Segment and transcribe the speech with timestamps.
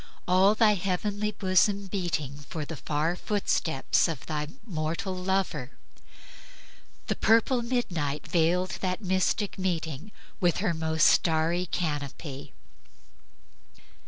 [0.27, 5.73] all thy heavenly bosom beating For the far footsteps of thy mortal lover;
[7.05, 12.45] The purple midnight veiled that mystic meeting With her most starry canopy;"
[13.75, 13.91] etc.